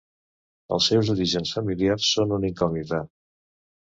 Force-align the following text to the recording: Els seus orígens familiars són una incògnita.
Els 0.77 0.85
seus 0.91 1.11
orígens 1.13 1.51
familiars 1.57 2.07
són 2.13 2.33
una 2.39 2.49
incògnita. 2.55 3.03